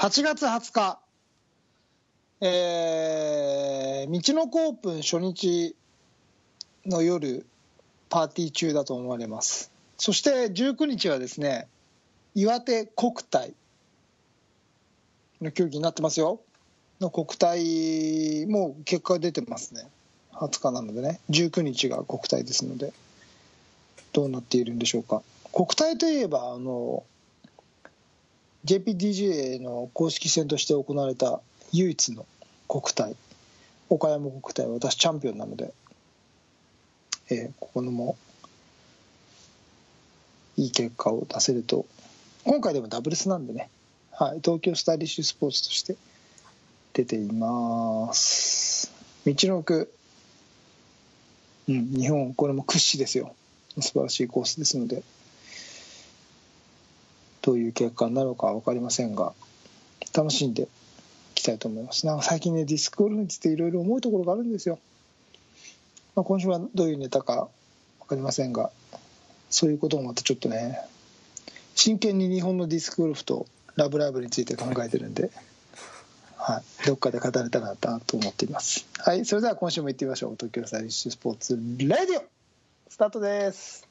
[0.00, 0.98] 8月20日、
[2.40, 5.76] えー、道のコープン初日
[6.86, 7.44] の夜、
[8.08, 9.70] パーティー中だと思われます。
[9.98, 11.68] そして19日はですね、
[12.34, 13.52] 岩手国体
[15.42, 16.40] の競技になってますよ。
[17.02, 19.86] の国体も結果が出てますね。
[20.32, 22.94] 20日なのでね、19日が国体ですので、
[24.14, 25.20] どうなっているんでしょうか。
[25.52, 27.04] 国体といえば、あの、
[28.64, 31.40] JPDJ の公式戦として行われた
[31.72, 32.26] 唯一の
[32.68, 33.16] 国体
[33.90, 35.72] 岡山国体は私チャンピオンなので、
[37.30, 38.16] えーここのも
[40.56, 41.86] いい結果を出せると。
[42.44, 43.68] 今回でもダブルスなんでね、
[44.12, 45.96] はい、東京スタイリッシュスポーツとして
[46.92, 48.92] 出ています。
[49.26, 49.92] 道の奥、
[51.68, 53.34] うん、日本これも屈指ですよ。
[53.80, 55.02] 素晴らしいコースですので。
[57.42, 59.32] どういう結果になるかは分かりませんが
[60.14, 60.66] 楽しんでい
[61.34, 62.06] きたいと思います。
[62.06, 64.78] なんか最近ねディスクゴルフについていろいろ思うところがあるんですよ、
[66.14, 67.48] まあ、今週はどういうネタか
[68.00, 68.70] 分かりませんが
[69.48, 70.78] そういうことをまたちょっとね
[71.74, 73.46] 真剣に日本のディスクゴルフと
[73.76, 75.30] ラブライブについて考えてるんで、
[76.36, 78.86] はい、どっかで語れたらなと思っています。
[78.98, 80.32] はいそれでは今週も行ってみましょう。
[80.32, 82.24] 東京スタイリッシュスポーツレディオ
[82.88, 83.89] スタートです。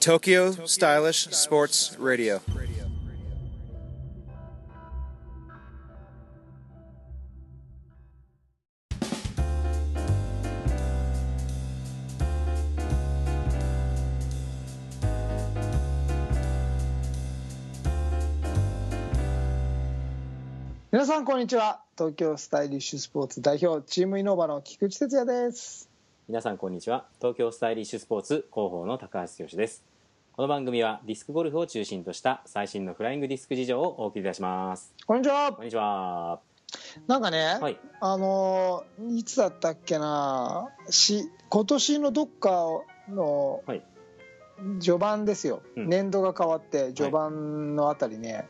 [0.00, 2.40] Tokyo Stylish Sports Radio.
[20.90, 21.82] 皆さんこんにちは。
[21.98, 25.90] 東京スタイリッシュスポーツ代表チームイノーバの菊池哲也です。
[26.26, 27.04] 皆さんこんにちは。
[27.18, 29.89] 東京スタイリッシュスポーツ広報の高橋剛です
[30.32, 34.94] この番組はディスクゴルフを中心とした最新のフライングディスク事情をお送りいたします。
[35.06, 35.52] こんにちは。
[35.52, 36.40] こんにちは。
[37.06, 37.78] なんかね、はい。
[38.00, 42.50] あのーいつだったっけなし今年のどっか
[43.08, 43.82] のはい。
[44.80, 45.88] 序盤ですよ、うん。
[45.88, 48.46] 年度が変わって序盤のあたりね、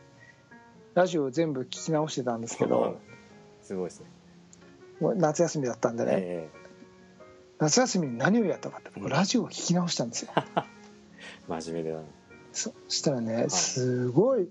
[0.93, 2.99] ラジオを全部聞き直してたんですけど、
[3.61, 4.07] すごいですね。
[5.15, 6.49] 夏休みだったんでね、え
[7.59, 9.09] 夏休みに何をやったかって僕うん。
[9.09, 10.41] ラジオを聞き直したんですよ、え
[11.47, 12.03] 真面目だな。
[12.51, 14.49] そそしたらねすごい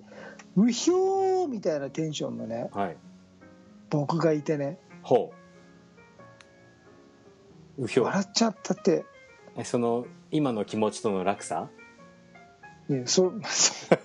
[0.57, 2.97] うひょーみたいなテンションのねはい。
[3.91, 4.79] 僕がいてね。
[5.03, 5.33] ほ
[7.79, 7.85] う。
[7.85, 9.05] うひょ笑っちゃったって。
[9.57, 11.69] えその今の気持ちとの落差？
[12.89, 13.97] いやそそ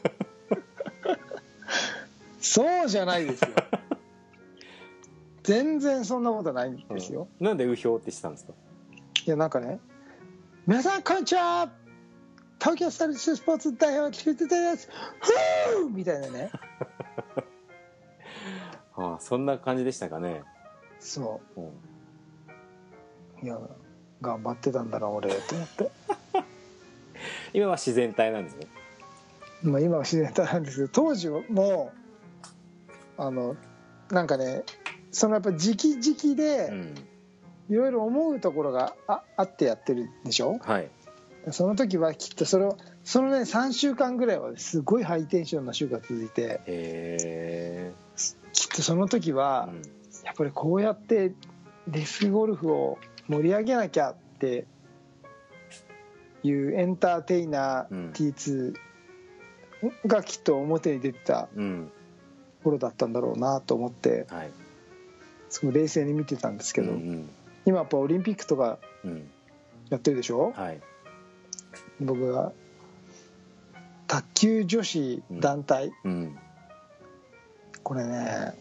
[2.63, 3.49] そうじゃないですよ。
[5.43, 7.45] 全然そんなことないんですよ、うん。
[7.45, 8.53] なんでうひょうってしてたんですか？
[9.25, 9.79] いやなんかね
[10.67, 11.69] 「皆さんこんにちは
[12.65, 16.49] 東京スタイリッシュスポーツ代表菊池ですふー!」みたいなね。
[18.97, 20.41] ああそんな感じでしたかね、
[20.99, 21.59] そう。
[21.61, 21.63] ん。
[21.65, 21.71] う
[23.43, 23.59] いや
[24.21, 25.91] 頑張ってたんだな俺と思って、
[27.53, 28.67] 今は自然体なんですね。
[29.61, 31.91] まあ、今は自然体なんですけど当時も
[33.17, 33.55] あの
[34.09, 34.63] なんかね
[35.11, 36.95] そのやっぱ時期時期うでん。
[37.67, 40.57] いろいろ思うところがああってやってるでしょ？
[40.59, 40.89] はい
[41.51, 47.93] その時はきっとそれをそのね3週間ぐらいはすごいハイテンションな週が続いて
[48.53, 49.69] きっとその時は
[50.23, 51.33] やっぱりこうやって
[51.87, 52.97] ディスクゴルフを
[53.27, 54.65] 盛り上げなきゃって
[56.43, 58.75] いうエンターテイナうんー T2
[60.07, 61.47] がきっと表に出てた
[62.63, 64.51] 頃だったんだろうなと思ってはい。
[65.49, 67.29] すごい冷静に見てたんですけど、うん
[67.67, 68.77] 今やっぱオリンピックとか
[69.89, 70.51] やってるでしょ？
[70.55, 70.81] はい
[71.99, 72.51] 僕は
[74.07, 76.37] 卓球女子団体、うん。
[77.83, 78.53] これね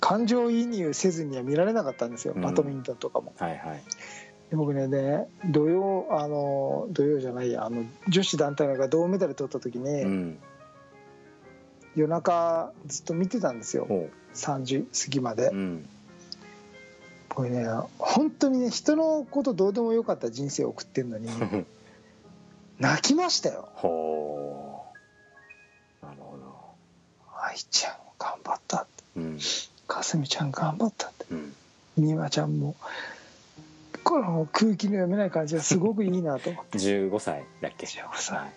[0.00, 2.42] 感情移入せずには見られなかったんですよ、うん。
[2.42, 3.32] バドミントンとかも。
[3.38, 3.82] はいはい。
[4.50, 10.38] で僕ねね土曜あの土曜じゃないやあの女子団体が銅メダル取った時に、うん。
[11.96, 13.86] 夜中ずっと見てたんですよ。
[13.88, 15.88] ほ3時過ぎまで、ううん。
[17.28, 17.66] これね
[17.98, 21.28] 本当にね人のことどうでもよかった人生を送ってるのに
[22.78, 23.68] 泣きましたよ。
[23.74, 24.84] ほ
[26.02, 26.06] う。
[26.06, 26.44] なるほど。
[27.40, 29.04] 愛ちゃん頑張ったって。
[29.16, 29.38] うん。
[29.86, 31.26] かすみちゃん頑張ったって。
[31.30, 31.54] うん。
[31.98, 32.74] 美和ちゃんも。
[34.02, 36.50] この空気の読めない感じがすごくいいなと。
[36.50, 38.52] 思って15歳だっけ？15歳。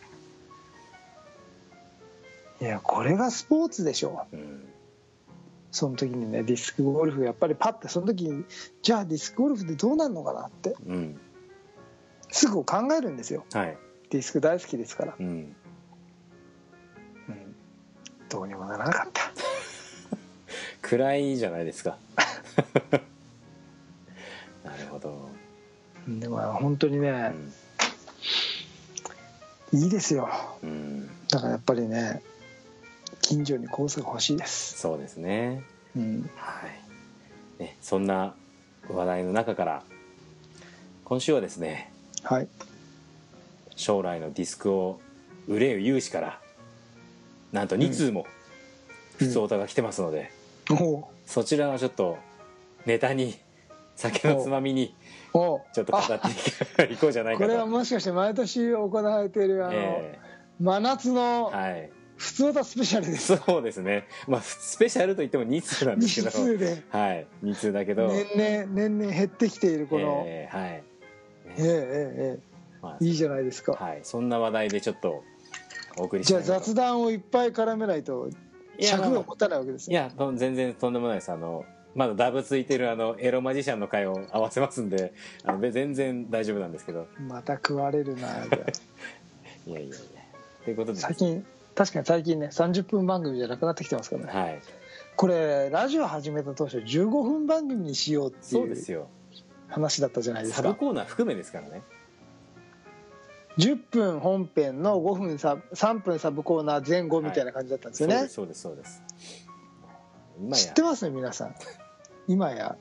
[2.60, 4.25] いやこれがスポーツでしょ。
[4.34, 4.68] うん。
[5.72, 7.24] その時にねディスクゴルフ。
[7.24, 8.46] やっぱりパッてその時に
[8.81, 10.75] じゃあディスクゴルフでどうなるのかなって。
[10.88, 11.19] うん。
[12.30, 13.46] すぐ考えるんですよ。
[13.54, 13.78] はい
[14.09, 15.25] ディスク大好きですから、うん。
[15.27, 15.56] うん。
[18.30, 19.31] どうにもならなかった。
[20.81, 21.98] 暗いじゃないですか。
[24.63, 25.30] なるほど、
[26.07, 27.54] でも本当にうね、ん。
[29.74, 30.30] いいですよ。
[30.63, 32.21] うん、だからやっぱりね
[33.21, 35.63] 近所にコースが欲しいです、そうですね。
[35.95, 37.62] うん、はい。
[37.63, 38.33] ねそんな
[38.89, 39.83] 話題の中から
[41.04, 41.92] 今週はですね
[42.24, 42.48] はい
[43.77, 45.00] 将来のディスクを
[45.47, 46.41] 売れる有志から。
[47.53, 48.25] なんと2通も
[49.18, 50.31] 普通オタが来てますので、
[50.69, 51.03] おう。
[51.25, 52.18] そちらはちょっと
[52.85, 53.35] ネタに
[53.95, 54.94] 酒のつまみに
[55.33, 57.45] ちょっと語っていこうじゃないかと。
[57.45, 60.19] これはもしかして毎年行われているあの、え
[60.59, 61.89] 真夏のえはい。
[62.18, 63.38] 普通歌スペシャルです。
[63.38, 64.07] そうですね。
[64.27, 66.30] まあスペシャルといっても2通なんですけど。
[66.30, 66.83] 日数で。
[66.89, 67.27] はい。
[67.44, 70.69] 2通だけど、年々年々減ってきているこの、ええはい。
[70.69, 70.83] え
[71.47, 72.46] えええ
[72.81, 75.24] まあええいいじゃないですか、はい、そんな話題でちょっと
[75.97, 78.29] お送りしじゃあ雑談をいっぱい絡めないと
[78.79, 79.95] いや尺が持たないわけですね。
[79.95, 81.31] いやと全然とんでもないです。
[81.31, 81.65] あの
[81.95, 85.13] まだダブついてるあのエロマジシャンの回を合わせますんで
[85.44, 87.07] あのべ全然大丈夫なんですけど。
[87.19, 88.27] また食われるな
[89.65, 89.95] いやいやいや。
[90.63, 94.39] ということで最近確かに最近ね30分番組じゃなくなってきてますからね。
[94.39, 94.62] はい。
[95.15, 99.07] これラジオ始めた当初15分番組にしようっていうそうですよ。
[99.68, 100.62] 話だったじゃないですか。
[100.62, 101.81] サブコーナー含めですからね
[103.57, 109.01] 10分本編の5分サ3分サブコーナー前後みたいな感じだったんですよね、そうですそうです
[110.38, 110.68] そうです。
[110.68, 111.56] 知ってますね皆さん。
[112.27, 112.77] 今や。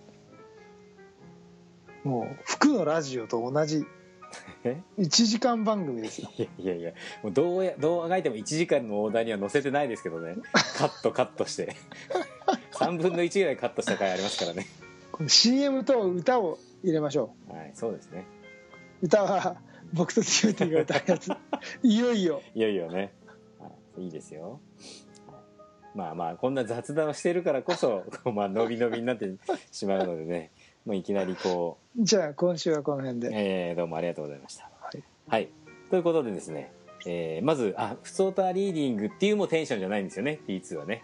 [2.05, 3.87] もう服のラジオと同じ。
[4.65, 6.31] え？1時間番組ですよ。
[6.37, 6.93] いやいやいや。
[7.23, 10.37] もうどうやどうあがいても1時間のオーダーには載せてないですけどね。
[10.77, 11.75] カットカットして。
[12.73, 14.67] 3分の1ぐらいカットした回ありますからね。
[15.27, 18.27] CM と歌を入れましょはいそうですね。
[19.03, 19.57] う歌は
[19.93, 21.31] 僕と強いティが歌うやつ。
[21.83, 22.43] いよいよ。
[22.55, 23.13] いよいよね、
[23.59, 24.61] はい、いいですよ、
[25.27, 25.39] はい。
[25.95, 29.33] まあまあこんな雑談をしてるからこそまあ伸び伸びになって
[29.73, 30.51] しまうのでね。
[30.85, 34.71] もういきなりこう、じゃあ今週はこの辺で、えーどうもありがとうございました。
[34.81, 35.49] はい、はい。
[35.91, 36.71] ということでですね、
[37.07, 40.39] えーまずあ普通オタリーディングっていうもうテンションじゃないんですよね。
[40.47, 41.03] T2 はね。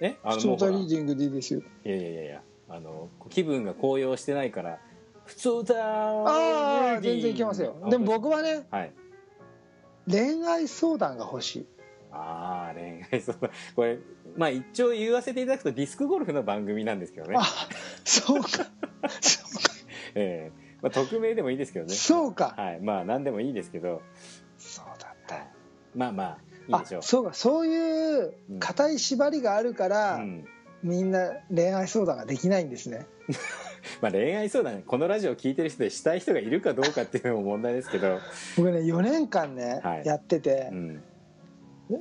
[0.00, 0.06] え？
[0.06, 0.16] え？
[0.22, 1.62] あ普通歌リーディングでいいですよ。
[1.84, 2.42] いやいやいやいや。
[2.68, 4.78] あの気分が高揚してないから
[5.24, 7.76] 普通歌ああ全然いけますよ。
[7.88, 8.92] でも僕はねはい。
[10.10, 11.66] 恋愛相談が欲しい。
[12.10, 13.50] ああ恋愛相談。
[13.74, 13.98] これ
[14.36, 17.36] まあ一応言わせていただくとディスクゴルフの番組なんですけどね。
[17.38, 17.44] あ
[18.04, 18.48] そうか。
[18.48, 18.68] そうか
[20.14, 20.62] ええ。
[20.82, 21.94] まあ、匿名でもいいですけどね。
[21.94, 22.54] そうか。
[22.56, 22.80] はい。
[22.80, 24.02] まあ何でもいいですけど。
[24.58, 25.46] そうだった。
[25.94, 26.38] まあまあ
[26.68, 27.02] いいあでしょう。
[27.02, 27.34] そうか。
[27.34, 30.44] そういう硬い縛りがあるから、うん。
[30.82, 33.06] みんな恋愛相談ができないんですね
[34.00, 38.18] まあ、恋愛相談このラジオを聞いてる人でしたい人がいるかどうかっていうのも問題ですけど、
[38.56, 40.06] 僕ね4年間ね、はい。
[40.06, 41.02] やっててう、ん、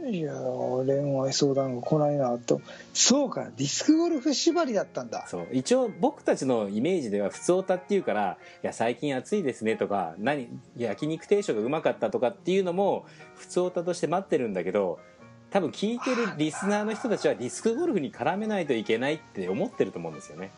[0.09, 0.33] いや
[0.85, 2.61] 恋愛相談が来ないなと。
[2.93, 5.25] そうかディスクゴルフ縛りだったんだ。
[5.27, 5.47] そう。
[5.51, 13.05] 一応僕たちのイメージでは普通オタっていうから「いや最近暑いですね」とか「何焼肉定食がうまかった」とかっていうのも
[13.35, 14.99] 普通オタとして待ってるんだけど
[15.49, 20.51] 多分聞いてるリスナーの人たちはディスクゴルフに絡めないといけないって思ってると思うんですよね。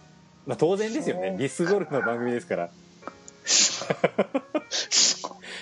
[0.45, 1.29] まあ、当然ですよね。
[1.29, 1.37] そう。
[1.37, 2.69] ディスクゴルフの番組ですから、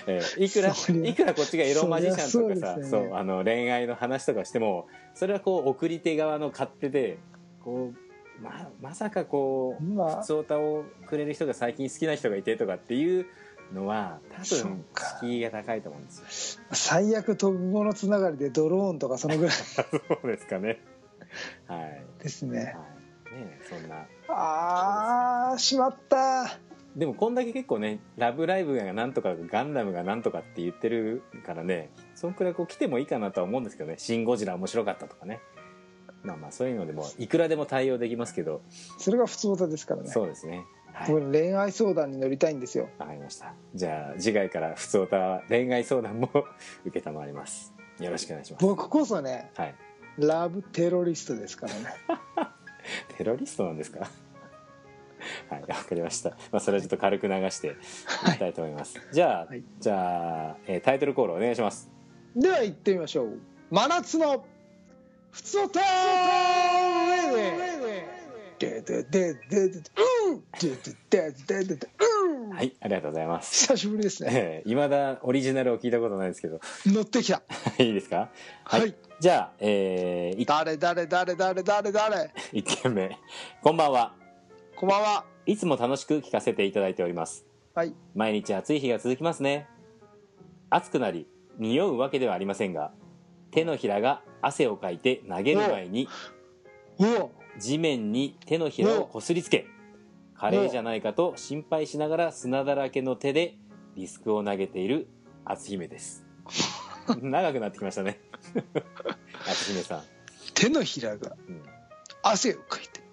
[0.07, 0.73] えーいくら
[1.09, 3.09] いくらこっちがエロマジシャンとかさそうね。
[3.13, 7.17] あの恋愛の話とかしてもそれはこう送り手側の勝手で
[7.63, 13.25] こうままさかこうまあ普通歌をくれる人が最近好きな人がいてとかっていう
[13.73, 15.19] のは多分か。
[15.21, 16.63] 敷居が高いと思うんですよ。
[16.71, 19.53] 最悪飛ぶものつながりでドローンとかそのぐらい。
[19.55, 19.83] そ
[20.23, 20.81] うですかね。
[21.67, 22.59] はい、ですね。
[22.59, 22.77] はい、
[23.69, 24.05] そんな。
[24.29, 26.59] あーしまった。
[26.95, 35.39] でもこんだけ結構ね「ラブライブ!」がなんとかガンダムがなんとかって言ってるからねそんくらいこう来てもいいかなとは思うんですけどね「シン・ゴジラ面白かった」とかね。
[36.23, 38.61] まあまあそういうのでもいくらでも対応できますけど、
[38.99, 40.09] それが普通歌ですからね。
[40.09, 40.65] そうですね。
[40.93, 41.11] はい。
[41.11, 42.89] 僕恋愛相談に乗りたいんですよ。
[42.99, 43.55] わかりました。
[43.73, 46.29] じゃあ次回から普通歌は恋愛相談も
[46.93, 47.73] 承ります。
[47.99, 48.65] よろしくお願いします。
[48.65, 49.75] 僕こそねはい。
[50.19, 51.79] ラブテロリストですからね
[53.17, 53.99] テロリストなんですか？
[55.49, 58.31] はいわかりました、まあ、それはちょっと軽く流してい。
[58.33, 59.63] きたいと思います、じゃあ、はい。
[59.79, 61.89] じゃあ、えータイトルコールお願いします。
[62.35, 63.39] では行ってみましょう。
[63.69, 64.45] 真夏の
[65.31, 65.79] ふつおた
[68.59, 69.81] でででででで
[70.27, 70.43] うん。
[70.59, 72.20] ででででででうん
[72.53, 73.67] はいありがとうございます。
[73.67, 74.29] 久しぶりですね。
[74.33, 76.59] えー、未だオリジナルを聞いたことないですけど。
[76.85, 77.41] 乗ってきた。
[77.81, 78.29] いいですか？
[78.65, 78.93] はい。
[79.19, 83.17] じゃあ、えー、誰誰誰誰誰誰？1件目。
[83.61, 84.13] こんばんは。
[84.75, 85.25] こんばんは。
[85.45, 87.45] いつも楽しく聞かせていただいております。
[87.73, 87.93] はい。
[88.15, 89.67] 毎日暑い日が続きますね。
[90.69, 91.27] 暑くなり
[91.57, 92.91] 匂うわけではありませんが
[93.51, 96.07] 手のひらが汗をかいて投げる前に
[96.99, 97.29] お。
[97.59, 99.67] 地面に手のひらをこすりつけ
[100.41, 103.59] カレーじゃないかと心配しながら砂だらけの手で
[103.95, 105.07] リスクを投げている
[105.45, 106.25] 篤姫です。
[107.21, 108.19] 長くなってきましたね。
[109.47, 110.03] 篤姫さん。
[110.55, 111.37] 手のひらが
[112.23, 113.03] 汗をかいて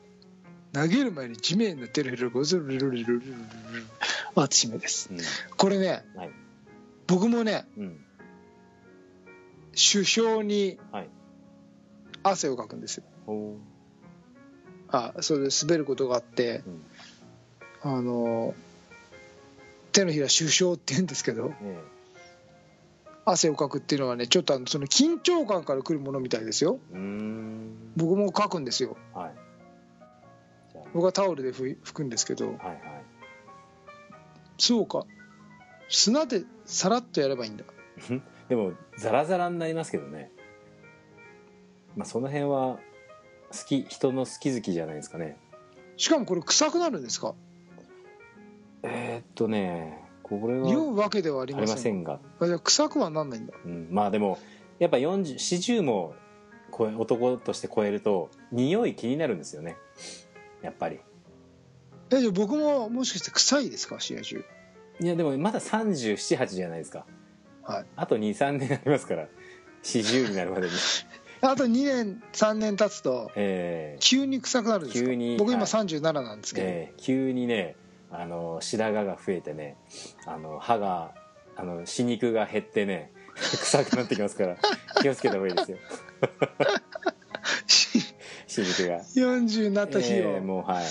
[0.73, 2.40] 投げる前に地面に出るヘルゴ
[4.35, 5.11] 篤姫です、
[5.58, 6.04] これね、
[7.06, 7.66] 僕もね、
[9.73, 10.78] 首相に
[12.23, 13.04] 汗をかくんですよ、
[14.88, 16.62] あそれで滑ることがあって、
[17.82, 18.54] あの
[19.92, 21.78] 手のひら首相って言うんですけどえ
[23.25, 26.78] 汗をかくっていうのはねちょっとあのその緊張感からくるものみたいですよ。
[27.97, 28.97] 僕もかくんですよ。
[29.14, 29.35] はい。
[30.94, 32.47] 僕はタオルで拭くんですけど。
[32.47, 32.80] あはいはい。
[34.56, 35.04] そうか。
[35.90, 37.64] 砂でさらっとやればいいんだ。
[38.49, 40.30] でもザラザラになりますけどね。
[41.97, 42.78] まあその辺は
[43.50, 45.37] 好き人の好き好きじゃないですかね。
[45.99, 47.35] しかもこれ臭くなるんですか？
[48.82, 54.38] えーっとねこれは匂うわけではありませんが、あじゃあ臭くはなんないんだうん、まあでも
[54.78, 56.14] やっぱ4040も
[56.70, 59.76] 男として超えると匂い気になるんですよね。
[60.62, 61.00] やっぱり。
[62.11, 63.99] えじゃあ僕ももしかして臭いですか？
[64.00, 64.44] 試合中。
[65.00, 67.06] いやでもまだ378じゃないですか。
[67.62, 67.87] はい。
[67.97, 69.28] あと23年ありますから。
[69.82, 70.73] 40になるまでに。
[71.40, 74.02] あと2年3年経つとえー。
[74.02, 75.06] 急に臭くなるんですか？
[75.08, 75.66] 急に僕今はい。
[75.68, 77.76] 37なんですけど、えー急にね
[78.10, 79.76] あの白髪が増えてね
[80.26, 81.14] あの歯が
[81.56, 84.56] あの歯肉が減ってね臭くなってきますから
[85.02, 85.78] 気をつけた方がいいですよ。
[88.46, 89.02] 歯肉が。
[89.02, 90.84] 40になった日を、えーもうはい。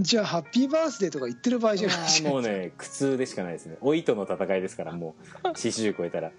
[0.00, 1.98] じゃあハッピーバースデーとか言ってる場合じゃない。
[1.98, 3.76] ですかもうね苦痛でしかないですね。
[3.80, 6.32] 老いとの戦いですからもう40超えたら。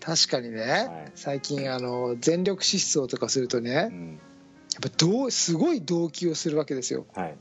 [0.00, 1.12] 確かにね、はい。
[1.14, 4.18] 最近あの全力疾走とかするとねやっうん
[4.82, 7.06] ぱどうすごい動悸をするわけですよ。
[7.14, 7.36] はい、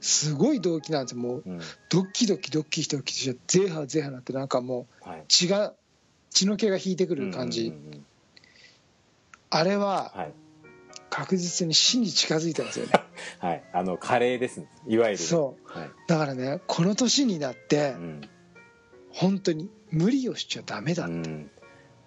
[0.00, 1.20] すごい動悸なんですよ。
[1.20, 1.60] もううん。
[1.88, 5.74] ドッキドキドッキドキしてゼーハーゼーハーなってなんかもうはい、血が
[6.30, 8.06] 血の気が引いてくる感じ、うんうんうんうん。
[9.50, 10.34] あれははい。
[11.10, 12.92] 確実に死に近づいたんですよね。
[13.40, 13.64] はい。
[13.72, 14.68] あのカレーですね。
[14.86, 15.78] いわゆるそう。
[15.78, 15.90] はい。
[16.06, 18.20] だからねこの年になってうん。
[19.10, 21.50] 本当に無理をしちゃダメだ、うん、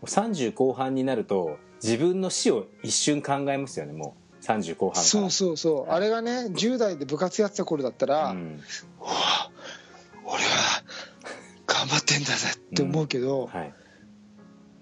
[0.03, 5.05] 30後半になると自分の死を一瞬考えますよねもう30後半から。
[5.05, 5.97] そうそうそう、はい。
[5.97, 8.61] あれがね10代で部活やってた頃だったら、うん。
[8.99, 9.09] うわ
[10.23, 10.39] 俺は
[11.67, 13.73] 頑張ってんだぜって思うけど、はい。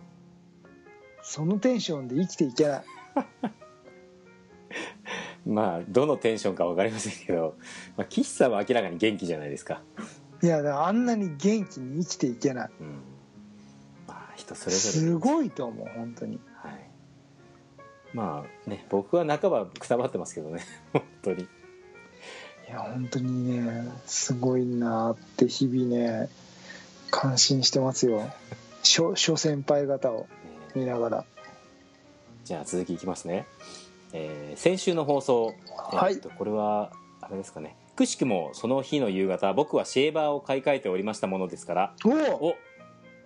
[1.21, 2.83] そのテンションで生きていけない。
[5.45, 7.55] まあどのテンションか分かりませんけど、
[7.97, 9.81] まあ、岸さんは明らかに元気じゃないですか、
[10.41, 12.69] いやだからあんなに元気に生きていけない。
[12.79, 12.88] うん、
[14.07, 16.39] まあ人それぞれすごいと思う本当に。
[16.55, 16.89] はい。
[18.13, 20.61] まあね僕は半ばくたばってますけどね
[20.93, 21.43] 本当に。
[21.43, 26.29] いや本当にねすごいなって日々ね
[27.11, 28.31] 感心してますよ。
[28.83, 30.27] 諸諸先輩方を
[30.75, 31.25] 見ながら。
[32.45, 33.45] じゃあ続きいきますね、
[34.13, 35.45] えー先週の放送、
[35.91, 36.13] はい。
[36.13, 37.75] えーっとこれはあれですかね。
[37.95, 42.55] くしくもその日の夕方僕はシェーバーを買い替えておりましたものですからお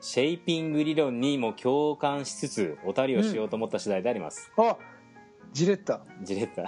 [0.02, 4.76] シェイピング理論にも共感しつつおたりをしようと思った次第であります、あ
[5.54, 6.68] ジレッタジレッタ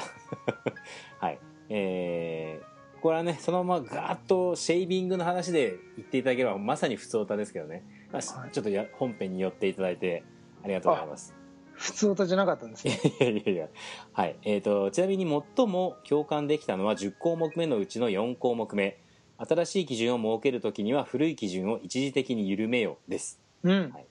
[1.20, 1.40] はい。
[1.70, 8.52] えーこれはねそのままガーッとシェイビングの話で言っていただければまさに普通歌ですけどね、まあはい。
[8.52, 10.24] ちょっとや本編に寄っていただいて
[10.64, 11.36] ありがとうございます。
[11.74, 13.68] 普通歌じゃなかったんですいねやいやいや。
[14.14, 14.36] はい。
[14.44, 15.26] えー、とちなみに
[15.56, 19.00] 最も共感できたのは10項目目のうちの4項目目。
[19.38, 23.42] 新しい基準を設けるときには古い基準を一時的に緩めよです。
[23.64, 23.92] うん。
[23.92, 24.06] はい。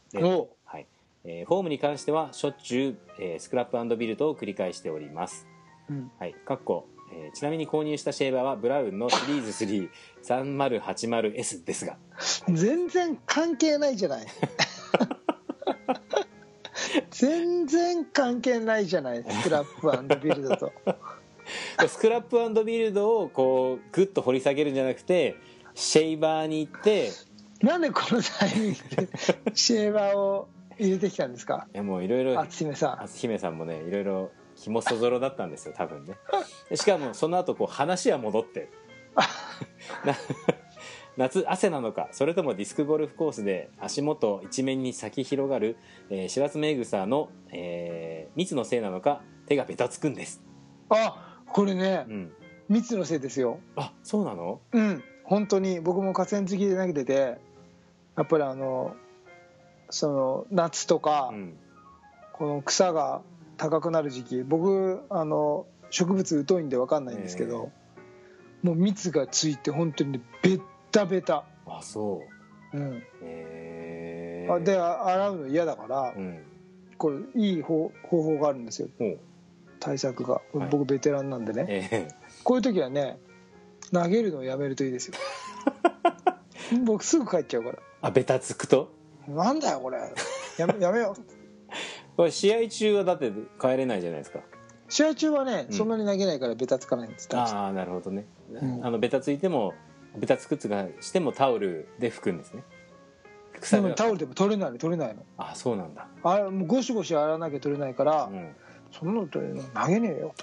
[1.25, 5.47] えーフォームに関してはしょっちゅう、えースクラップビルドを繰り返しております。
[5.89, 6.11] うん。
[6.19, 9.91] はい、かっこえーちなみに購入したシェーバーはブラウンのシリーズ
[10.25, 11.97] 33080S ですが。
[12.49, 14.27] 全然関係ないじゃない。
[17.11, 19.25] 全然関係ないじゃない。
[19.29, 20.73] スクラップビルドと。
[21.89, 25.37] スクラップビルドをこうグッと掘り下げるんじゃなくて
[25.75, 27.11] シェイバーに行って
[27.61, 29.09] なんでこのタイミングで
[29.55, 31.67] シェーバーを入れてきたんですか？
[31.73, 32.97] いやもういろいろ厚姫さん。
[32.97, 36.15] 初姫さんもねいろいろ肝そぞろだったんですよ多分ね。
[36.71, 38.71] でしかもその後こう話は戻って。
[40.05, 40.15] な
[41.17, 42.09] 夏汗なのか。
[42.11, 45.77] それともディスクゴルフコースで足元一面に咲き広がる、
[46.11, 50.43] えー、シラツメグサの、えー蜜のせいなのか手がベタつくんです。
[50.89, 52.33] あこれねうん。
[52.69, 53.61] 蜜のせいですよ。
[53.77, 54.61] あそうなの？
[54.73, 55.05] うん。
[55.23, 57.39] 本当に僕も河川敷で投げてて
[58.17, 58.97] やっぱりあの
[59.91, 61.59] その夏とか、うん。
[62.33, 63.23] この草が
[63.57, 67.71] 高くなる時期僕あの植物疎いんで分かんないんですけど、
[68.63, 72.23] もう蜜がついて本当にねベッタベタ、あそ
[72.73, 72.77] う。
[72.77, 72.97] うん。
[73.23, 74.49] へえ。
[74.51, 76.43] あであ洗うの嫌だから、うん。
[76.99, 78.89] これいい方方法があるんですよ。
[79.79, 80.41] 対策が。
[80.53, 80.69] はい。
[80.71, 82.09] 僕ベテランなんでね、え
[82.43, 83.19] こういう時はね
[83.93, 85.15] 投げるのをやめるといいですよ。
[86.85, 87.75] 僕すぐ帰っちゃうから。
[87.77, 89.04] ー、あベタつくと？
[89.29, 89.99] なんだよこれ。
[90.59, 91.23] やめやめよう。
[92.17, 94.41] これ試合中はだって帰れないじゃないですか。
[94.89, 95.77] 試合中はね、うん。
[95.77, 98.87] そんなに投げないからベタつかないんですああなるほどね、うん。
[98.87, 99.75] あのベタついても
[100.17, 102.63] ベタつくつがしてもタオルで拭くんですね。
[103.71, 105.23] でもタオルでも取れないの取れないの。
[105.39, 108.55] あそうなんだ、あれもうゴシゴシ洗わなきゃ取れないから、うん、
[108.93, 109.41] そんなの投
[109.89, 110.35] げねえよ。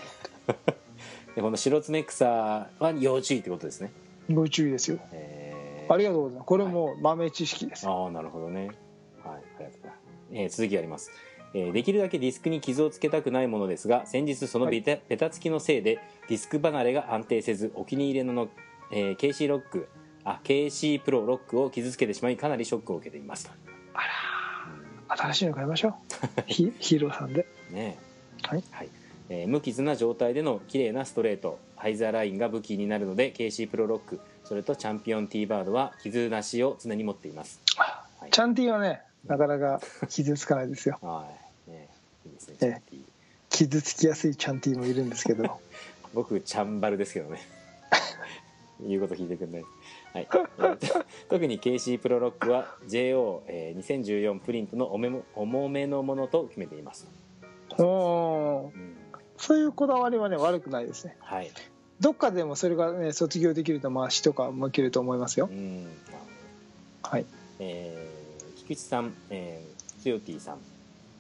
[1.36, 2.70] でこの白爪草は
[3.00, 3.92] 要注意ってことですね。
[4.30, 5.00] ご注意ですよ。
[5.12, 5.41] えー
[5.94, 6.48] ありがとうございます。
[6.48, 8.68] これも豆知識です、ああなるほどね。
[9.24, 11.12] はいありがとうございます、えー続きあります、
[11.54, 18.50] えーできるだけディスクに傷をつけたくないものですが先日そのベタ,、ベタつきのせいでディスク離れが安定せずお気に入りのの、
[18.92, 19.88] えー KC ロック
[20.24, 23.46] あ KC プロロックを傷つけてしまいかなりショックを受けています。
[23.48, 23.52] と
[25.18, 25.94] 新しいの買いましょう。
[26.48, 27.46] ヒヒーローさんで。
[27.72, 27.98] ね
[28.44, 28.64] はい。
[29.30, 34.20] えー無傷な状態での綺麗なストレートハイザーラインが武器になるので KC プロロック
[34.52, 37.62] それとチャンピオン T バードは傷なしを常に持っています。
[37.78, 38.32] はい。
[38.32, 41.00] チャンティーはねなかなか傷つかないですよ。
[41.02, 41.26] は
[41.70, 41.88] い、ね、
[42.26, 42.68] いいですねええ。
[42.68, 43.00] チャンティ
[43.50, 45.62] 傷つきやすいチャンティーもいるんですけど。
[46.14, 47.40] 僕チャンバルですけどね。
[48.86, 49.64] 言うこと聞いてくんない、
[50.14, 50.28] はい。
[50.28, 57.08] えーと特に KC プロロックは JO2014、えー2014プリントの重め重めのものと決めています、
[57.78, 58.76] おー。
[58.76, 58.98] うん。
[59.38, 61.16] そういうこだわりはね悪くないですね。
[61.22, 61.50] はい
[62.02, 65.48] どっかでもそれが、ね、卒業できるとまあ詩とかもいけると思いますよ。
[65.52, 65.88] うん。
[67.04, 67.26] はい。
[67.60, 68.22] えー
[68.58, 70.58] 菊池さん、えー、つよティさん、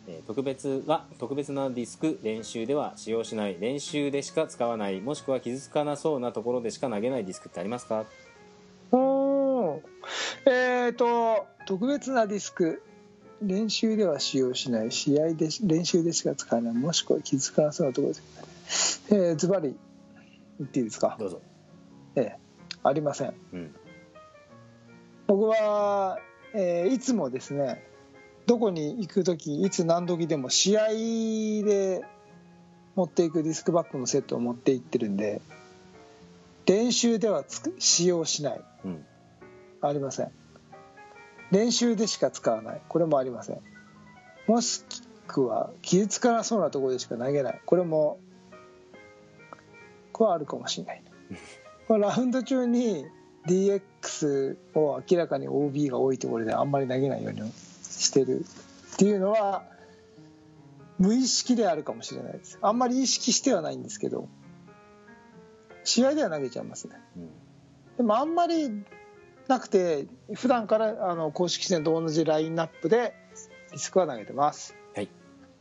[0.08, 8.06] えー特別は特別なディスク練習では使用しない練習でしか使わないもしくは傷つかなそうなところでしか投げないディスクってありますか？
[8.91, 12.82] おーえっ、と特別なディスク。
[13.44, 14.91] 練習では使用しない。
[14.91, 16.74] 試合で練習でしか使えない。
[16.76, 18.20] もしくは気づかなそうなところで
[18.70, 19.76] すえーズバリ
[20.62, 21.17] 言っていいですか？
[21.19, 21.41] どうぞ。
[22.15, 22.38] ええ。
[22.84, 23.34] ありません。
[23.54, 23.76] うん。
[25.28, 26.19] 僕は、
[26.54, 27.84] えーいつもですね
[28.45, 32.04] どこに行く時いつ何時でも試合で
[32.95, 35.41] 持っていくディスクバッグのセットを持って行ってるんで
[36.65, 38.62] 練習ではつく使用しない。
[38.86, 39.06] うん。
[39.82, 40.32] ありません。
[41.52, 42.82] 練習でしか使わない。
[42.88, 43.60] これもありません。
[44.47, 44.84] もし
[45.28, 47.62] くは傷つかなそうなところでしか投げない。
[47.65, 48.19] これも
[50.19, 51.04] はあるかもしれない。
[51.89, 53.06] ラウンド中に
[53.47, 57.52] DX を明らかに OB が多いところであんまり投げないように
[57.84, 58.45] してる
[58.93, 59.63] っていうのは
[61.00, 62.60] 無意識であるかもしれないです。
[62.62, 64.30] あんまり意識してはないんですけど
[65.84, 66.95] 試合では投げちゃいますね。
[67.17, 67.30] うん
[67.97, 68.71] でもあんまり
[69.47, 73.13] なくて普段からあの公式戦と同じラインナップで
[73.74, 74.76] リスクは投げてます。
[74.95, 75.10] はい。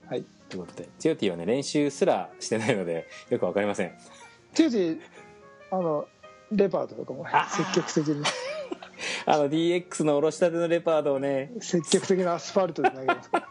[0.06, 0.24] はい。
[0.48, 3.92] ということでつよティはね練習すらしてないのでよくわかりません
[4.54, 5.00] ていう
[5.70, 6.08] あの
[6.50, 8.24] レパートとかも積極的に。
[9.26, 11.52] あの DX のおろしたてのレパードをね。
[11.60, 13.38] 積極的なアスファルトで投げますか。
[13.40, 13.46] ら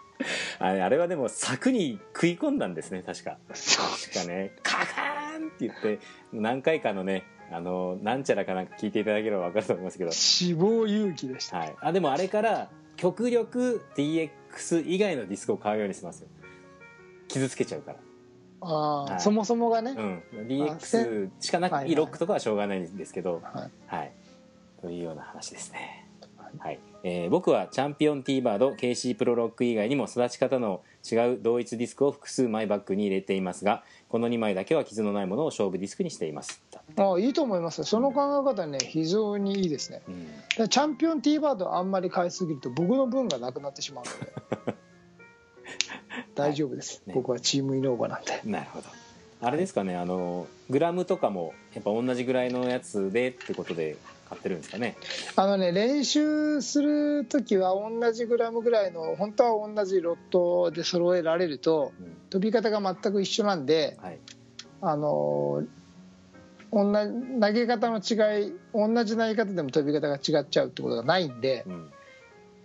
[0.59, 3.37] あれあれはでも柵に食い込んだんですね確か。
[3.47, 4.53] 確かね。
[4.63, 5.99] カカーンって言って
[6.33, 11.59] 何回かのねあのなんちゃらかなんか聞いていただければ分かると思いますけど、死亡勇気でした。
[11.59, 16.27] はい、あでもあれから極力 DX 以外のディスクを買うようにしてますよ。
[17.27, 17.99] 傷つけちゃうから
[18.61, 19.19] ああ、はい。
[19.19, 21.95] そもそもがね、うん、DX しかなく、はいはい。
[21.95, 23.71] ロックとかはしょうがないんですけど、はい。
[23.87, 24.11] はい、
[24.81, 26.07] というような話ですね。
[26.37, 26.79] ははい。
[27.03, 36.61] えー僕はチャンピオン T バード KC プロロック以外にも育ち方の違う同一ディスクを複数マイバッグに入れていますがこの2枚だけは傷のないものを勝負ディスクにしています、
[36.97, 37.77] ああいいと思います。
[37.79, 40.01] よその考え方ね非常にいいですね。
[40.07, 44.75] うん、だからチャンピオン T バードあんまり買いすぎると僕の分がなくなってしまうので
[46.39, 47.13] 大丈夫です、ね。
[47.13, 48.41] 僕はチームイノーバなんで。
[48.45, 48.85] なるほど。
[49.41, 53.95] あれですかねあのグラムとかもやっぱ同じぐらいのやつでってことで
[54.27, 54.97] 買ってるんですかね？
[55.37, 62.17] あのね練習する時は同じグラムぐらいの本当は同じロットで揃えられるとうん。
[62.29, 64.19] 飛び方が全く一緒なんではい。
[64.81, 65.63] あの
[66.71, 71.91] 同じ投げ方の違い同じ投げ方でも飛び方が違っちゃうってことがないんでうん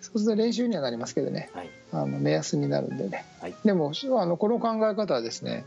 [0.05, 1.51] そうすると練習にはなりますけどね。
[1.55, 1.71] はい。
[1.93, 3.55] あの目安になるんでね、はい。
[3.65, 5.65] でもあのこの考え方はですね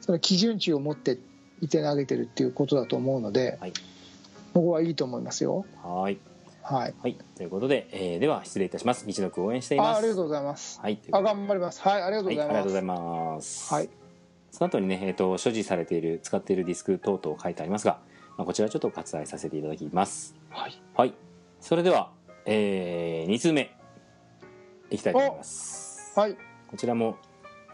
[0.00, 1.18] その基準値を持って
[1.60, 3.72] いて投げてるっていうことだと思うので、はい。
[4.52, 5.66] 僕はいいと思いますよ。
[5.82, 6.18] はい。
[6.62, 6.94] はい。
[7.02, 7.16] はい。
[7.36, 9.06] ということで、えーでは失礼いたします。
[9.06, 9.96] 道のく応援しています。
[9.96, 10.80] あありがとうございます。
[10.80, 11.00] はい。
[11.10, 11.82] あ頑張ります。
[11.82, 12.48] はいありがとうはい、ございます。
[12.48, 13.74] ありがとうございます。
[13.74, 13.90] はい。
[14.50, 17.98] その後にね、えー、と所持されている使っているディスク等々書いてありますが、
[18.36, 20.34] まあ、こちらちょっと割愛させていただきます。
[20.50, 20.80] はい。
[20.94, 21.14] はい。
[21.60, 22.10] それでは、
[22.46, 23.74] え2通目
[24.90, 26.12] いきたいと思います。
[26.18, 26.36] はい
[26.68, 27.16] こちらも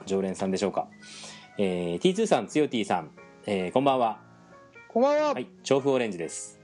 [0.07, 0.89] 常連さんでしょうか。
[1.59, 3.11] えー、T2 さん、つよ T さん、
[3.47, 4.21] えーこんばんは。
[4.89, 6.61] こんばんは、はい、調布オレンジです。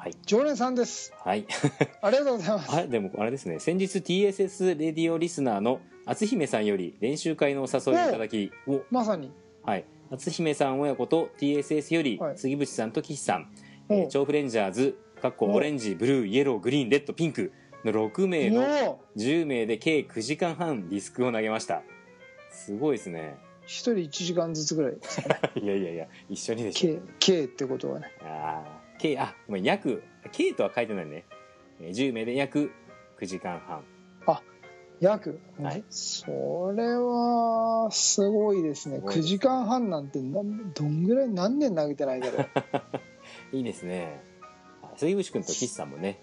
[0.00, 0.14] はい。
[0.24, 1.46] 常連さんですはい。
[2.00, 9.30] ありがとうございますあでもあれですね先日 TSS レディオリスナーの篤姫さんより練習会のお誘いをいただきおまさに
[9.62, 13.52] はい、篤姫さん親子と TSS よりはい杉渕さんと岸さん、
[13.90, 15.54] おえー調布レンジャーズかっこお。
[15.54, 17.52] オレンジブルーイエローグリーンレッドピンク。
[17.84, 21.82] の6名のもう10名で計9時間半ディスクを投げました。
[22.50, 23.38] すごいですね。
[23.64, 25.40] 一人1時間ずつぐらいですかね。
[25.62, 26.96] いやいやいや一緒にでしょ。
[26.96, 28.12] K, K ってことはね。
[28.22, 30.02] あー計あごめん約
[30.32, 31.24] K とは書いてないね。
[31.80, 32.70] えー10名で約
[33.18, 33.82] 9時間半。
[35.00, 35.82] 約、はい。
[35.88, 38.96] それはすごいですね。
[38.96, 40.42] すごいです9時間半なんてな
[40.74, 42.44] どんぐらい何年投げてないだろ
[43.52, 44.29] いいですね
[45.00, 46.18] あ杉渕君と岸さんもね。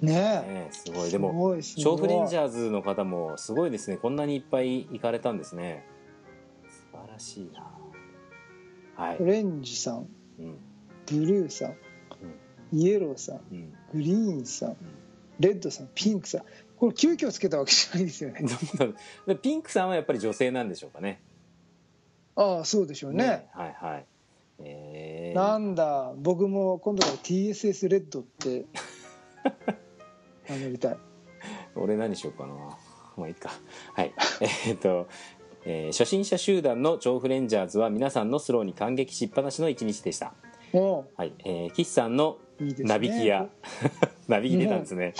[0.00, 1.10] うねねすごい。
[1.10, 1.84] でもごいすごい。
[1.84, 3.98] 調布レンジャーズの方もすごいですね。
[3.98, 5.84] こんなにいっぱい行かれたんですね。
[6.66, 7.70] 素晴らしいな。
[8.96, 9.16] はい。
[9.20, 10.58] オ、レンジさんうん。
[11.06, 11.76] ブルーさん、
[12.72, 14.76] イエローさんうん、グリーンさん
[15.40, 16.42] レッドさんピンクさん。
[16.76, 18.40] これ急遽つけたわけじゃないですよね。
[18.42, 18.94] どうなの
[19.26, 21.20] でピンクさんはやっぱり女性なんでしょうかね。
[22.34, 23.48] ああそうでしょうね。
[23.52, 24.06] はいはい
[24.64, 28.64] えー、なんだ僕も今度から TSS レッドって
[30.48, 30.96] 名乗りたい。
[31.74, 32.54] 俺何しようかな。
[33.16, 33.50] まあいいか。
[33.94, 34.12] はい。
[34.40, 35.08] えーっと、
[35.64, 40.34] えー初心者集団の調布レンジャーズは皆さんのスローに感激しっぱなしの一日でした。
[40.72, 42.88] もはい、えー、岸さんのういいですね。
[42.88, 43.48] ナビキや、
[44.28, 45.14] ナビキ出たんですね、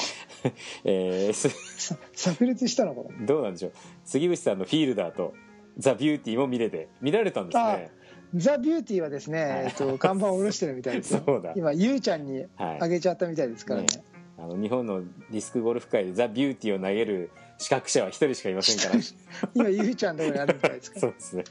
[0.85, 3.27] えーすさ炸裂したのかな？
[3.27, 3.73] どうなんでしょう。
[4.05, 5.35] 杉渕さんのフィールダーと
[5.79, 7.91] ザ・ビューティーも見れて見られたんですね
[8.35, 9.65] ザ・ビューティーはですね、はい。
[9.67, 11.15] えっと、 看板を下ろしてるみたいです。
[11.15, 11.53] よそうだ。
[11.57, 12.79] 今ゆうちゃんにはい。
[12.81, 13.87] あげちゃったみたいですからね。
[13.87, 14.05] ね。
[14.39, 19.03] あの日本のディスクゴルフ界でザ・ビューティーを投げる資格者は一人しかいませんから。
[19.55, 20.95] 今ゆうちゃんのところにあるみたいですか？
[20.97, 21.45] らそうですね。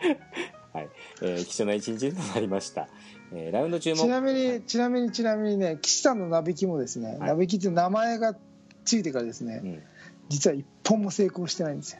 [0.72, 0.88] はい、
[1.22, 2.88] えー貴重な一日となりました、
[3.32, 7.18] えーラウンド中もちなみにちなみにちなみにね岸さんのナビキもですね、はい。
[7.20, 8.36] ナビキって名前が
[8.84, 9.82] ついてからですね、うん、
[10.28, 11.98] 実は一本も成功してないんですよ。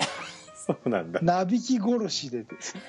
[0.66, 1.20] そうなんだ。
[1.22, 2.74] ナビキ殺しでです。
[2.76, 2.82] ね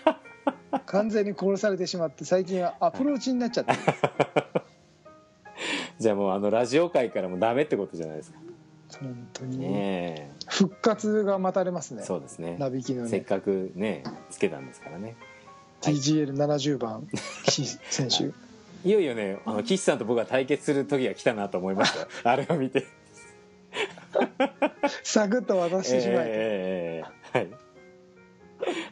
[0.85, 3.73] 完全に殺されてしまって最近はアプローチになっちゃって。
[3.73, 3.77] る
[5.99, 8.39] じゃあもうあのラジオ界からもダメってことじゃないですか。
[9.01, 12.03] 本当に、ね復活が待たれますえね。
[12.03, 12.55] そうですね。
[12.57, 15.15] ナビキのねせっかくねつけたんですからね。
[15.81, 17.07] TGL70 番
[17.45, 18.31] 岸選手
[18.87, 22.01] いよいよねあの岸さんと僕が対決する時が来たなと思いました。
[22.01, 22.85] よ あれを見て。
[25.03, 27.49] サクッと渡してしまええーはい。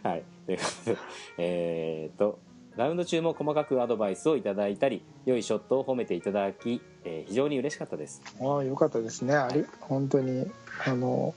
[0.04, 0.98] はいということで
[1.38, 2.40] えーと
[2.78, 8.22] ラウンド中も細かくアドバイスをいただいたり良いショットを褒めていただき、えー非常に嬉しかったです。
[8.40, 9.36] とああよかったですね。
[9.36, 10.46] あり本当に
[10.86, 11.34] あの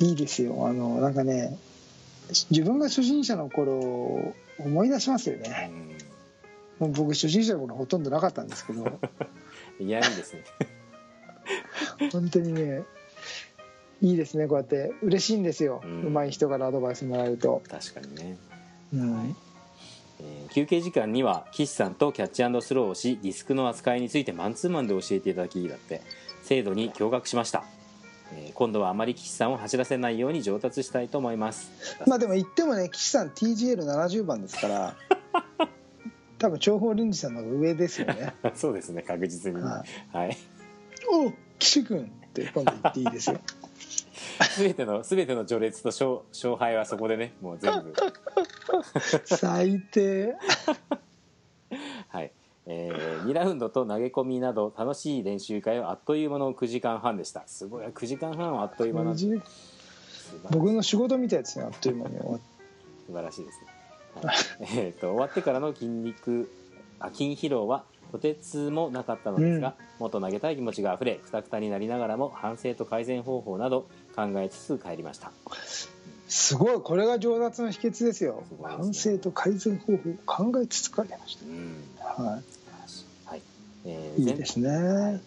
[0.00, 0.66] いいですよ。
[0.66, 1.56] あのなんかね
[2.50, 6.82] 自分が初心者の頃を思い出しますようねん。
[6.82, 8.86] もう僕初心者の頃ほとんどなかったんですけど。
[9.78, 10.44] いやいいですね。
[12.10, 12.82] 本当にね
[14.02, 14.92] いいですねこうやって。
[15.02, 18.38] 嬉しいんですよ、ううんまい人からアドバイスもらえると、確かにね。
[18.94, 19.36] うん
[20.20, 26.02] えー休憩時間には岸さんとキャッチスローをしディスクの扱いについてマンツーマンで教えていただきだって
[26.42, 27.64] 精度に驚愕しました、
[28.34, 31.70] えー今度はあまり岸さんを走らせないように上達したいと思います。
[32.06, 34.96] まあでも言ってもね岸さん TGL70 番ですから
[36.38, 40.36] 多分長方倫司さんの方が上ですよね、 そうですね確実にははい。
[41.12, 43.40] お岸君って今度言っていいですよ。
[44.56, 47.94] 全ての全ての序列と勝勝敗はそこでねもう全部。
[49.24, 50.36] 最低。
[52.08, 52.32] はい、
[52.66, 57.42] えー、2ラウンドと投げ込みなど楽しい練習会はあっという間の9時間半でした。
[57.46, 59.14] すごい9時間半はあっという間な
[60.50, 62.40] 僕の仕事みたいですねあっという間に終わっ
[63.06, 63.66] 素晴らしいですね、
[64.22, 64.36] はい。
[64.60, 66.50] えー、と終わってからの筋肉
[67.00, 75.32] あ筋疲労はとてつもなかったのですが、もっと投げたい気持ちがあふれくたくたになりながらも反省と改善方法など考えつつ帰りました。
[76.28, 78.44] すごいこれが上達の秘訣ですよ。
[78.48, 78.58] すね。
[78.62, 81.84] 反省と改善方法を考えつつ帰りましうん。
[81.98, 82.38] たは
[83.26, 83.42] はい。
[83.84, 84.68] えーいいいですね。
[84.68, 85.20] えー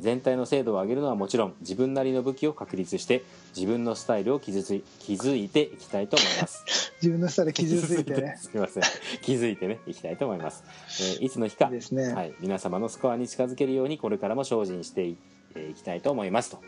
[0.00, 3.24] 全体の精度を上げるのはもちろん自分なりの武器を確立して
[3.56, 6.64] 自分のスタイルを築い築いていきたいと思います。
[7.02, 8.36] 自分の下で傷ついてね。
[8.40, 8.82] すみません
[9.22, 10.64] 気づいてねいきたいと思います、
[11.00, 11.80] えーいつの日かね。
[12.14, 15.16] はい、皆様のスコアに近づけるようにこれからも精進してい
[15.54, 16.58] えーいきたいと思いますと。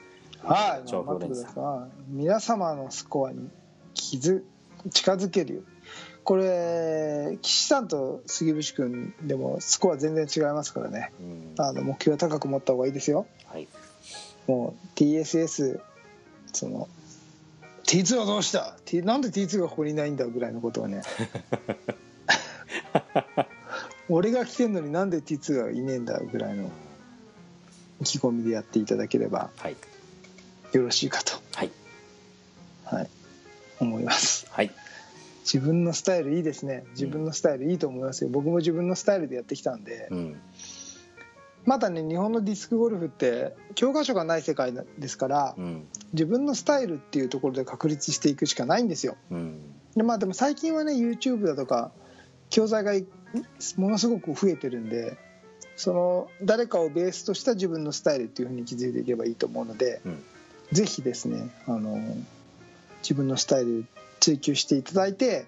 [0.42, 0.88] はい
[2.08, 3.50] 皆様のスコアに
[3.94, 4.44] 傷
[4.90, 5.62] 近づけるよ
[6.30, 11.10] これ岸さんと杉渕君でもスコア全然違いますからね。
[11.20, 11.54] うん。
[11.58, 13.26] あの目標高く持った方がいいですよ。
[13.46, 13.66] はい。
[14.46, 15.80] もう TSS
[16.52, 16.86] その
[17.82, 21.02] T2 はどうした？T なんで T2 がここにいないんだぐらいのことをね。
[24.08, 26.70] 俺が来てんのになんで T2 がいねえんだぐらいの
[28.00, 29.76] 意気込みでやっていただければはい。
[30.74, 31.72] よろしいかと、はい。
[32.84, 33.10] はい、
[33.80, 34.46] 思います。
[34.50, 34.70] はい
[35.44, 36.84] 自分のスタイルいいですね。
[36.90, 38.30] 自分のスタイルいいと思いますよ。
[38.30, 40.08] 僕も自分のスタイルでやってきたんで。
[40.10, 40.40] うん。
[41.64, 45.86] まだね日本のディスクゴルフって教科書がない世界ですからうん。
[46.12, 49.16] 自分のスタイルっていうところで確立していくしかないんですよ。
[49.30, 49.60] うん。
[49.96, 51.90] でまあでも最近はね YouTube だとか
[52.48, 53.06] 教材がい
[53.76, 55.16] ものすごく増えてるんで
[55.76, 60.24] その誰かをベースとした自分のスタイルっていうふうに気づいていけばいいと思うので、うん。
[60.72, 61.98] ぜひですねあの
[63.02, 63.84] 自分のスタイル
[64.20, 65.46] 追求していただいて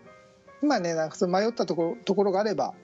[0.62, 2.74] 今ねなんかその迷ったところところがあれば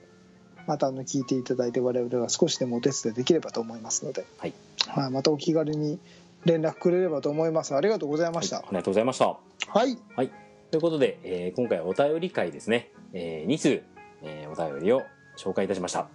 [0.67, 4.53] またあの聞いていただいて我々が少しでもお手伝いできればと思いますので、はい
[4.87, 5.99] はい、またお気軽に
[6.45, 9.25] 連絡くれればと思いますありがとうございましたはいありがとうございました
[9.71, 10.31] はいはい。
[10.71, 12.91] ということで、えー今回はお便り会ですね。
[13.13, 13.83] え2通、
[14.21, 15.01] えーお便りを
[15.37, 16.07] 紹介いたしました。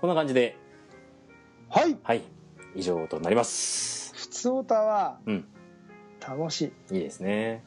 [0.00, 0.56] こんな感じで、
[1.68, 2.22] はいはい。
[2.74, 4.14] 以上となります。
[4.14, 5.44] 普通歌はうん。
[6.26, 7.64] 楽しい、いいですね。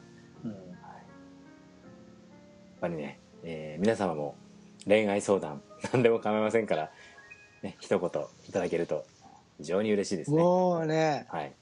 [2.76, 4.34] っぱりね、えー皆様も
[4.86, 5.62] 恋愛相談、
[5.92, 6.90] 何でも構いませんから、
[7.62, 8.08] ね、一言
[8.48, 9.04] いただけると
[9.58, 10.38] 非常に嬉しいですね。
[10.42, 11.52] もうねはい。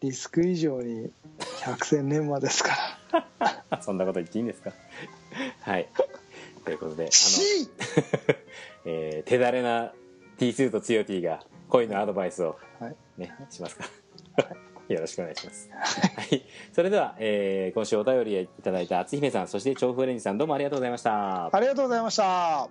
[0.00, 1.10] リスク以上に
[1.60, 2.70] 百戦錬磨ですか
[3.70, 4.72] ら そんなこと言っていいんですか？
[5.62, 5.88] はい。
[6.64, 7.10] ということで、あの、
[8.86, 9.92] えー手だれな
[10.38, 13.84] T2 とつよ T が恋のアドバイスをはいね、しますか？
[14.88, 15.70] よろしくお願いします。
[15.72, 16.42] はい。
[16.72, 21.46] それでは、えー今週お便りいただいた篤姫さん、そして調布オレンジさん、どうもありがとうございました。
[21.54, 22.68] ありがとうございました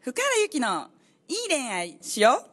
[0.00, 0.88] 福原由紀の
[1.28, 2.50] いい恋愛しよう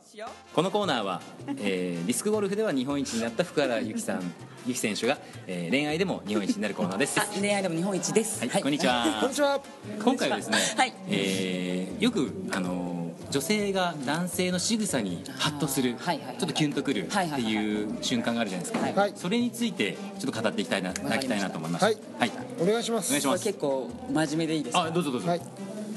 [0.54, 4.22] このコーナーは、えーディスクゴルフでは日本一になった福原由紀さん、
[4.66, 7.20] 由紀選手が、えー恋愛でも日本一になるコーナーです。
[7.20, 9.20] あ恋愛でも日本一ですはい、こんにちは。
[9.22, 9.62] こんにちは
[10.04, 13.01] 今回はですね、はいえーよくあのー
[13.32, 17.54] 女性が男性の仕草にハッとする、はいはいはいちょっとキュンとくるってはいはいはい。
[17.54, 18.96] いう瞬間があるじゃないですか、はい。
[18.96, 21.08] はいそれについてちょっと語っていきたいないた。
[21.10, 21.86] だきたいなと思います。
[21.86, 21.98] はい。
[22.20, 23.08] はい、お願いします。
[23.08, 24.84] お願いします結構真面目でいいですか？
[24.84, 25.42] あどうぞどうぞ、はい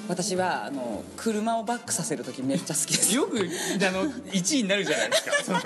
[0.08, 3.14] 私はあの車をバックさせる時めっちゃ好きです。
[3.14, 5.32] よくあの1位になるじゃないですか。
[5.44, 5.60] その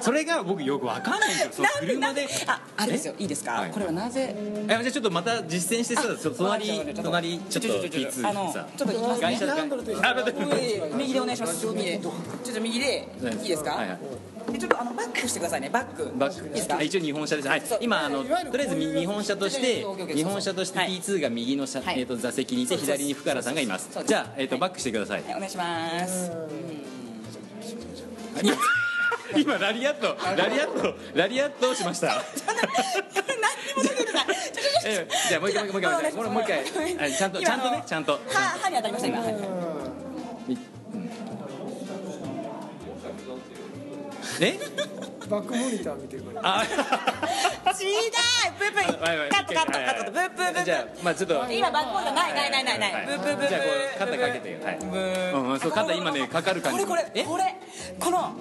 [0.00, 1.52] それが僕よくわかんないんですよ。
[1.52, 2.26] その車で。
[2.46, 3.14] ああれですよ。
[3.18, 4.34] いいですか、はいこれはなぜ？
[4.34, 9.32] えじゃあちょっとまた実践してさそ隣隣ちょっと T2 あのさちょっと行きますね。
[10.96, 11.66] 右でお願いします。
[11.66, 11.98] 右で。
[11.98, 13.08] ちょっと右で。
[13.42, 13.98] いいですか、はいはい。
[13.98, 14.31] で
[14.62, 15.70] ちょっとあのバックしてくださいね。
[15.70, 16.12] バック。
[16.16, 16.48] バック。
[16.48, 16.76] ですか？
[16.76, 20.90] あ一応日本車です、はい今あのとりあえずみ日本車として日本車としてはい。
[21.00, 21.98] T2 が右の車、はい。
[21.98, 23.90] えー、と座席にいて左に福原さんがいます。
[24.06, 25.24] じゃあ、えー、とバックしてください。
[25.24, 26.30] はいお願いします。
[28.40, 28.54] 今
[29.36, 32.22] 今ラリアットラリアットラリアットをしました。
[35.28, 36.30] じゃあもう一回もう一回もう一回。
[36.30, 36.60] もう一回。
[37.08, 38.20] あちゃんとちゃんとねちゃんと。
[38.28, 40.01] 歯歯に当たりました今
[44.40, 44.58] え？
[45.28, 46.60] バックモニター見てるから。
[46.60, 46.64] あ。
[46.66, 48.18] ちーだ
[48.48, 48.72] いブー。
[48.72, 50.64] ブーカットカットカットブーブーブー。
[50.64, 53.06] じゃあまあちょっと今バックモニターないないないないない。
[53.06, 53.36] ブーブー。
[53.40, 53.66] ブじゃあこ
[53.96, 56.84] う肩かけてはいうんうんそう肩今ねかかる感じ。
[56.84, 57.24] これこれえ？
[57.24, 57.56] これ
[57.98, 58.32] この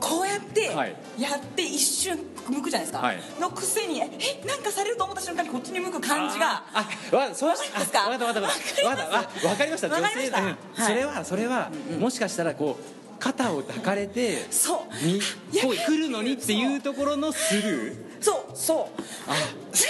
[0.00, 3.18] こうやってはいやって一瞬向くじゃないですか、はい。
[3.38, 4.08] のくせにえ
[4.46, 6.64] なんかされると思った瞬間にこっちに向く感じが。
[6.72, 8.06] あわそうわかりますか？
[8.06, 8.40] あわかった。
[8.40, 9.48] わかった。
[9.48, 9.88] わかりました。
[9.88, 10.40] わかりました。
[10.40, 10.46] うん。
[10.46, 15.06] はいそれはそれはもしかしたらこう肩を抱かれてそう。
[15.06, 15.18] に
[15.52, 17.96] やこう来るのにっていうところのスルー？
[18.20, 19.00] そうそう。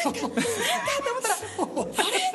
[0.05, 2.30] なんかなんかって思ったらあれ？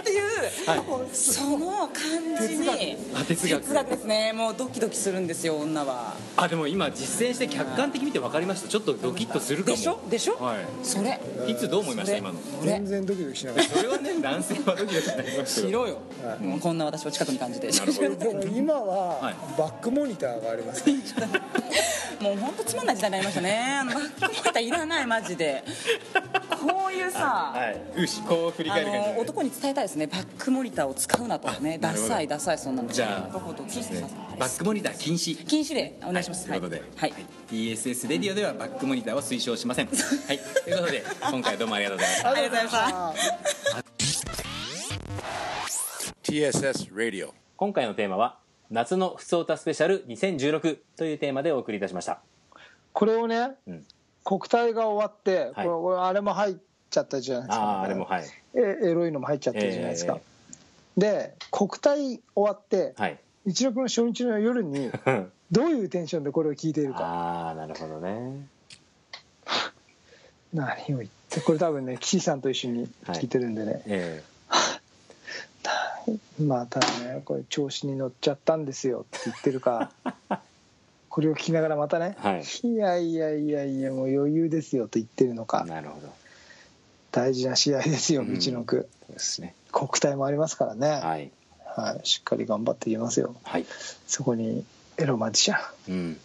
[1.13, 3.61] その感じにあ哲学。
[3.61, 6.15] 哲学ですねもうドキドキするんですよ女は。
[6.37, 8.67] あでも今実践して客観的に見て分かりました。
[8.67, 9.77] ちょっとドキッとするかも。
[9.77, 9.99] でしょ？
[10.09, 11.19] でしょ、はそれ。
[11.47, 12.17] いいつどう思いました？
[12.17, 12.39] 今の。
[12.63, 15.67] 全然ドキドキしなかっそれはね男性はドキドキになりますよ。
[15.67, 15.99] しろよ、
[16.41, 17.71] もうこんな私を近くに感じて。
[17.71, 19.35] たでも今ははい。
[19.57, 20.83] バックモニターがあります
[22.21, 23.81] もう本当つまんない時代になりましたね。
[23.85, 25.63] バックモニターいらないマジで。
[26.61, 28.01] こういうさ、はい。
[28.01, 30.07] 牛こう振りあ返る感じ男に伝えたいですね。
[30.07, 33.39] バックモニターを使うなとねダサいダサいそんなのじゃあバ
[34.47, 35.45] ックモニター禁止。
[35.45, 36.47] 禁止でお願いします。
[36.47, 37.13] ということで、はい、
[37.49, 39.87] TSS レディオではバックモニターは推奨しません。
[39.87, 39.97] はい。
[40.63, 43.21] ということで今回どうもありがとうございましたありがとうございまし
[43.73, 43.85] た
[46.23, 47.29] TSS Radio.
[47.57, 48.37] 今回のテーマは
[48.69, 52.19] 夏のふつおたスペシャル2016というテーマでお送りいたしました。
[52.93, 53.85] これをね、うん。
[54.23, 55.67] 国体が終わって、はい。
[55.67, 56.55] これあれも入っ
[56.89, 57.63] ちゃったじゃないですか。
[57.63, 58.23] あああれもはい。
[58.55, 60.19] えエロいのも入っちゃったじゃないですか、
[60.97, 63.19] で国体終わってはい。
[63.45, 64.91] 一六の初日の夜に
[65.51, 66.99] どういうテンションでこれを聞いているか。
[67.05, 68.47] ああなるほどね。
[70.53, 74.23] 何を言ってこれ多分ね岸さんと一緒に聞いてるんでね、え
[76.41, 79.91] またねこれ調子に乗っちゃったんですよって言ってるか。
[81.09, 82.67] これを聞きながらまたね、はい。
[82.67, 85.63] いやいやいやいやもう余裕ですよと言ってるのえか。
[85.65, 86.13] なるほど。
[87.11, 91.31] 大事な試合ですようん道のく、そうですね国体もありますからね、はい。
[91.75, 93.35] はい、しっかり頑張っていきますよ。
[93.43, 93.65] はい。
[94.07, 94.63] そこに
[94.97, 95.57] エロマジシャ
[95.91, 95.93] ン。
[95.93, 96.17] うん。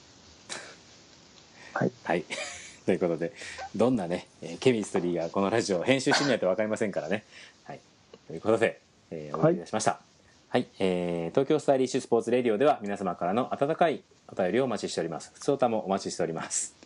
[1.74, 1.92] はい。
[2.04, 2.24] はい。
[2.86, 3.32] ということで
[3.76, 7.24] どんなねえーケミストリーがこのラジオを編集してみないと分かりませんからね。
[7.64, 7.80] はい。
[8.28, 9.98] ということで、えーお送りいたしました。
[10.48, 15.32] はい、えー東京スタイリッシュスポーツレディオでは皆様からの温かいお便りをお待ちしております。
[15.34, 16.76] 普通歌もお待ちしております。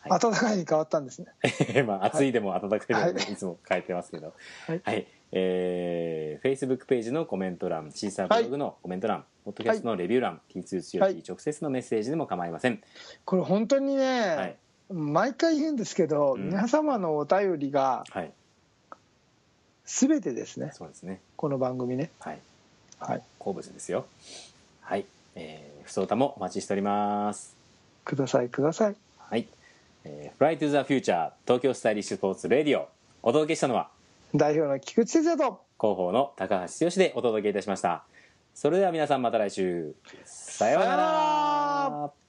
[0.00, 0.20] はい。
[0.20, 1.28] 暖かいに変わったんですね。
[1.86, 3.32] まあ暑いでも暖かいでも、い。
[3.32, 4.34] い、つも書いてますけど。
[4.66, 4.80] はい。
[4.82, 5.06] はい、
[5.38, 11.22] えー、Facebook ページのコメント欄シーサーブログのコメント欄、ポッドキャストのレビュー欄、T2 強はい。
[11.28, 12.82] 直接のメッセージでも構いません。
[13.26, 14.56] これ本当にね、はい。
[14.90, 16.46] 毎回言うんですけど、うん。
[16.46, 18.32] 皆様のお便りがはい。
[19.84, 20.70] 全てですね。
[20.72, 21.20] そうですね。
[21.36, 22.10] この番組ね。
[22.18, 22.38] はい。
[22.98, 23.22] はい。
[23.38, 24.06] 好物ですよ。
[24.80, 25.04] はい。
[25.34, 27.54] えー、ふそ歌もお待ちしております。
[28.06, 28.96] くださいください。
[29.18, 29.46] はい、
[30.04, 32.88] えー、Fly to the Future 東京スタイリッシュスポーツレディオ。
[33.22, 33.90] お届けしたのは
[34.34, 35.60] 代表の菊池哲也と。
[35.78, 38.04] 広報の高橋剛でお届けいたしました。
[38.54, 39.94] それでは皆さんまた来週。
[40.24, 42.25] さようなら